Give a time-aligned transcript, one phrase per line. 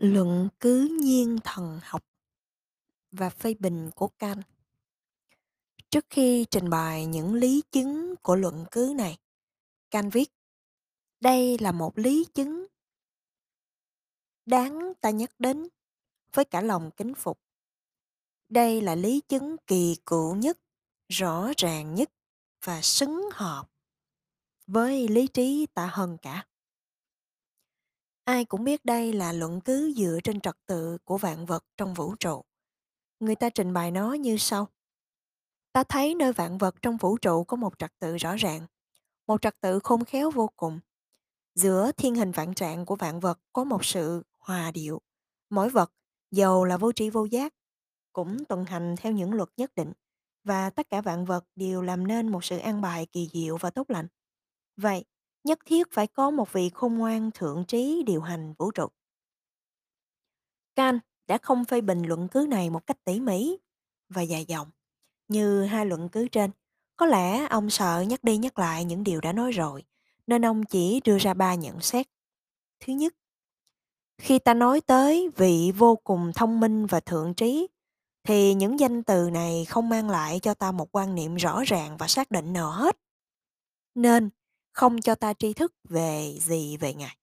[0.00, 2.04] Luận cứ nhiên thần học
[3.12, 4.42] và phê bình của Kant
[5.90, 9.18] Trước khi trình bày những lý chứng của luận cứ này,
[9.90, 10.32] Kant viết,
[11.20, 12.66] đây là một lý chứng
[14.46, 15.68] đáng ta nhắc đến
[16.32, 17.40] với cả lòng kính phục.
[18.48, 20.58] Đây là lý chứng kỳ cựu nhất,
[21.08, 22.10] rõ ràng nhất
[22.64, 23.70] và xứng hợp
[24.66, 26.46] với lý trí ta hơn cả.
[28.30, 31.94] Ai cũng biết đây là luận cứ dựa trên trật tự của vạn vật trong
[31.94, 32.42] vũ trụ.
[33.20, 34.68] Người ta trình bày nó như sau.
[35.72, 38.66] Ta thấy nơi vạn vật trong vũ trụ có một trật tự rõ ràng,
[39.26, 40.80] một trật tự khôn khéo vô cùng.
[41.54, 45.00] Giữa thiên hình vạn trạng của vạn vật có một sự hòa điệu.
[45.50, 45.92] Mỗi vật,
[46.30, 47.54] dầu là vô tri vô giác,
[48.12, 49.92] cũng tuần hành theo những luật nhất định
[50.44, 53.70] và tất cả vạn vật đều làm nên một sự an bài kỳ diệu và
[53.70, 54.06] tốt lành.
[54.76, 55.04] Vậy,
[55.44, 58.86] nhất thiết phải có một vị khôn ngoan thượng trí điều hành vũ trụ.
[60.74, 63.58] Kant đã không phê bình luận cứ này một cách tỉ mỉ
[64.08, 64.70] và dài dòng
[65.28, 66.50] như hai luận cứ trên.
[66.96, 69.84] Có lẽ ông sợ nhắc đi nhắc lại những điều đã nói rồi,
[70.26, 72.06] nên ông chỉ đưa ra ba nhận xét.
[72.80, 73.14] Thứ nhất,
[74.18, 77.68] khi ta nói tới vị vô cùng thông minh và thượng trí,
[78.24, 81.96] thì những danh từ này không mang lại cho ta một quan niệm rõ ràng
[81.96, 82.96] và xác định nào hết.
[83.94, 84.30] Nên,
[84.72, 87.16] không cho ta tri thức về gì về Ngài.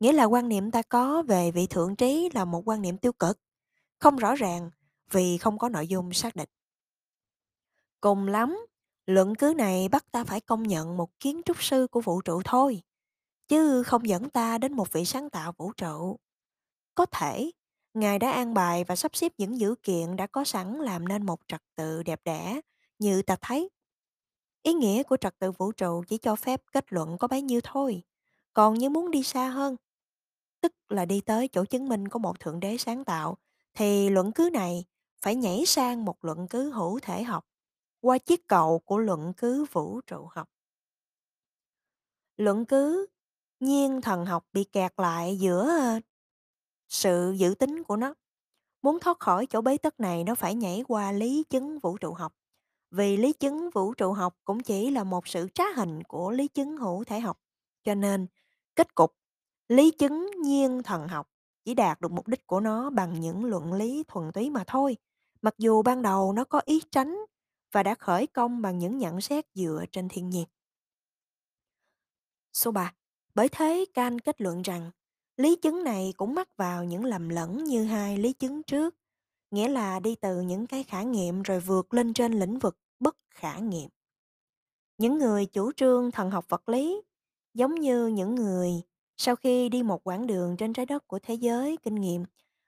[0.00, 3.12] Nghĩa là quan niệm ta có về vị thượng trí là một quan niệm tiêu
[3.12, 3.40] cực,
[3.98, 4.70] không rõ ràng
[5.10, 6.48] vì không có nội dung xác định.
[8.00, 8.58] Cùng lắm,
[9.06, 12.42] luận cứ này bắt ta phải công nhận một kiến trúc sư của vũ trụ
[12.44, 12.82] thôi,
[13.48, 16.16] chứ không dẫn ta đến một vị sáng tạo vũ trụ.
[16.94, 17.50] Có thể,
[17.94, 21.26] Ngài đã an bài và sắp xếp những dữ kiện đã có sẵn làm nên
[21.26, 22.60] một trật tự đẹp đẽ
[22.98, 23.70] như ta thấy.
[24.62, 27.60] Ý nghĩa của trật tự vũ trụ chỉ cho phép kết luận có bấy nhiêu
[27.64, 28.02] thôi.
[28.52, 29.76] Còn như muốn đi xa hơn,
[30.60, 33.38] tức là đi tới chỗ chứng minh có một thượng đế sáng tạo,
[33.74, 34.84] thì luận cứ này
[35.22, 37.46] phải nhảy sang một luận cứ hữu thể học
[38.00, 40.48] qua chiếc cầu của luận cứ vũ trụ học.
[42.36, 43.06] Luận cứ
[43.60, 46.00] nhiên thần học bị kẹt lại giữa ờ,
[46.88, 48.14] sự dự tính của nó.
[48.82, 52.14] Muốn thoát khỏi chỗ bế tắc này nó phải nhảy qua lý chứng vũ trụ
[52.14, 52.34] học.
[52.90, 56.48] Vì lý chứng vũ trụ học cũng chỉ là một sự trá hình của lý
[56.48, 57.40] chứng hữu thể học.
[57.84, 58.26] Cho nên,
[58.76, 59.16] kết cục,
[59.68, 61.30] lý chứng nhiên thần học
[61.64, 64.96] chỉ đạt được mục đích của nó bằng những luận lý thuần túy mà thôi.
[65.42, 67.18] Mặc dù ban đầu nó có ý tránh
[67.72, 70.46] và đã khởi công bằng những nhận xét dựa trên thiên nhiên.
[72.52, 72.94] Số 3.
[73.34, 74.90] Bởi thế can kết luận rằng
[75.36, 78.94] lý chứng này cũng mắc vào những lầm lẫn như hai lý chứng trước,
[79.50, 83.16] nghĩa là đi từ những cái khả nghiệm rồi vượt lên trên lĩnh vực bất
[83.30, 83.88] khả nghiệm.
[84.98, 87.02] Những người chủ trương thần học vật lý
[87.54, 88.70] giống như những người
[89.16, 92.24] sau khi đi một quãng đường trên trái đất của thế giới kinh nghiệm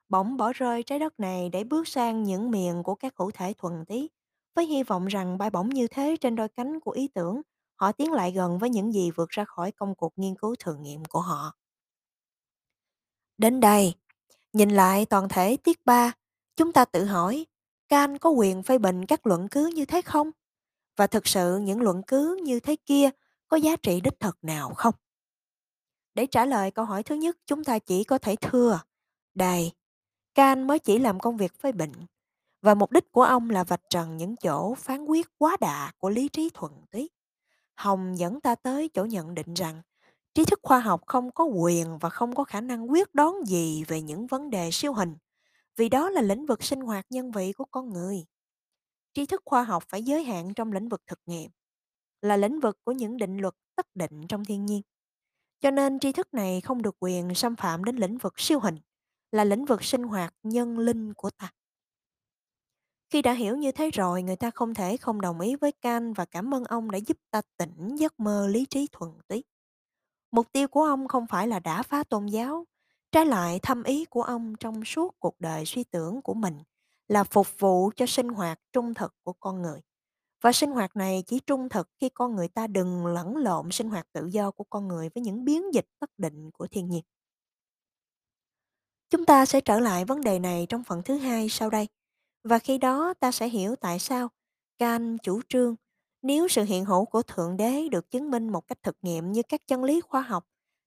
[0.08, 3.54] bỗng bỏ rơi trái đất này để bước sang những miền của các hữu thể
[3.58, 4.10] thuần túy
[4.54, 7.42] với hy vọng rằng bay bổng như thế trên đôi cánh của ý tưởng
[7.76, 10.74] họ tiến lại gần với những gì vượt ra khỏi công cuộc nghiên cứu thử
[10.74, 11.56] nghiệm của họ
[13.38, 13.94] đến đây
[14.52, 16.12] nhìn lại toàn thể tiết 3,
[16.60, 17.47] chúng ta tự hỏi
[17.88, 20.31] can có quyền phê bình các luận cứ như thế không?
[20.97, 23.10] Và thực sự những luận cứ như thế kia
[23.48, 24.94] có giá trị đích thực nào không?
[26.15, 28.81] Để trả lời câu hỏi thứ nhất chúng ta chỉ có thể thưa
[29.34, 29.72] đây
[30.34, 31.93] can mới chỉ làm công việc phê bình
[32.62, 36.10] và mục đích của ông là vạch trần những chỗ phán quyết quá đà của
[36.10, 37.10] lý trí thuần túy.
[37.75, 39.82] Hồng dẫn ta tới chỗ nhận định rằng
[40.34, 43.84] trí thức khoa học không có quyền và không có khả năng quyết đoán gì
[43.88, 45.15] về những vấn đề siêu hình,
[45.76, 48.25] vì đó là lĩnh vực sinh hoạt nhân vị của con người.
[49.14, 51.50] tri thức khoa học phải giới hạn trong lĩnh vực thực nghiệm,
[52.22, 54.82] là lĩnh vực của những định luật tất định trong thiên nhiên.
[55.60, 58.78] Cho nên tri thức này không được quyền xâm phạm đến lĩnh vực siêu hình,
[59.32, 61.53] là lĩnh vực sinh hoạt nhân linh của ta.
[63.10, 66.12] Khi đã hiểu như thế rồi, người ta không thể không đồng ý với can
[66.12, 69.44] và cảm ơn ông đã giúp ta tỉnh giấc mơ lý trí thuần túy.
[70.30, 72.66] Mục tiêu của ông không phải là đả phá tôn giáo,
[73.12, 76.62] trái lại, thâm ý của ông trong suốt cuộc đời suy tưởng của mình
[77.09, 79.80] là phục vụ cho sinh hoạt trung thực của con người.
[80.42, 83.91] Và sinh hoạt này chỉ trung thực khi con người ta đừng lẫn lộn sinh
[83.91, 87.03] hoạt tự do của con người với những biến dịch bất định của thiên nhiên.
[89.10, 91.89] Chúng ta sẽ trở lại vấn đề này trong phần thứ hai sau đây.
[92.45, 94.28] Và khi đó, ta sẽ hiểu tại sao
[94.78, 95.77] Kant chủ trương,
[96.22, 99.42] nếu sự hiện hữu của Thượng Đế được chứng minh một cách thực nghiệm như
[99.48, 100.47] các chân lý khoa học,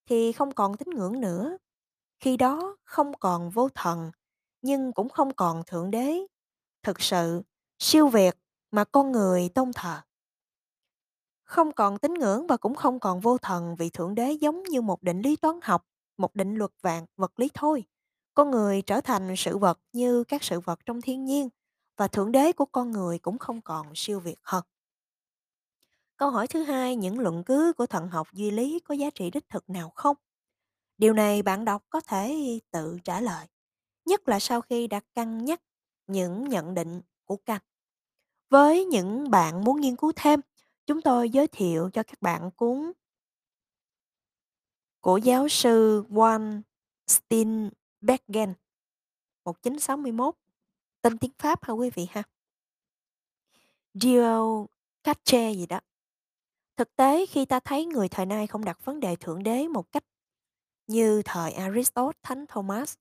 [0.09, 1.57] thì không còn tín ngưỡng nữa.
[2.19, 4.11] Khi đó không còn vô thần
[4.61, 6.17] nhưng cũng không còn Thượng Đế.
[6.83, 7.41] Thực sự,
[7.79, 8.35] siêu việt
[8.71, 10.01] mà con người tôn thờ.
[11.43, 14.81] Không còn tín ngưỡng và cũng không còn vô thần vì Thượng Đế giống như
[14.81, 15.85] một định lý toán học,
[16.17, 17.83] một định luật vạn vật lý thôi.
[18.33, 21.49] Con người trở thành sự vật như các sự vật trong thiên nhiên
[21.97, 24.63] và thượng đế của con người cũng không còn siêu việt hơn.
[26.17, 29.29] Câu hỏi thứ hai, những luận cứ của thần học duy lý có giá trị
[29.31, 30.17] đích thực nào không?
[30.97, 33.47] Điều này bạn đọc có thể tự trả lời,
[34.05, 35.61] nhất là sau khi đã cân nhắc
[36.07, 37.63] những nhận định của Kant.
[38.49, 40.39] Với những bạn muốn nghiên cứu thêm,
[40.85, 42.91] chúng tôi giới thiệu cho các bạn cuốn
[44.99, 46.61] của giáo sư Juan
[47.07, 48.53] Steenbergen
[49.43, 50.35] 1961,
[51.01, 52.23] tên tiếng Pháp ha quý vị ha.
[53.93, 54.65] Dio
[55.03, 55.79] Cache gì đó.
[56.77, 59.91] Thực tế khi ta thấy người thời nay không đặt vấn đề thượng đế một
[59.91, 60.03] cách
[60.87, 62.93] như thời Aristotle, Thánh Thomas,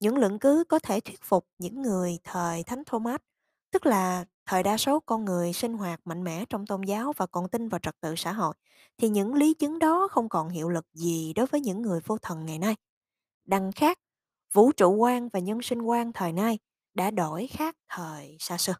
[0.00, 3.20] những luận cứ có thể thuyết phục những người thời Thánh Thomas,
[3.72, 7.26] tức là thời đa số con người sinh hoạt mạnh mẽ trong tôn giáo và
[7.26, 8.54] còn tin vào trật tự xã hội,
[8.98, 12.18] thì những lý chứng đó không còn hiệu lực gì đối với những người vô
[12.18, 12.76] thần ngày nay.
[13.44, 13.98] Đằng khác,
[14.52, 16.58] vũ trụ quan và nhân sinh quan thời nay
[16.94, 18.74] đã đổi khác thời xa xưa.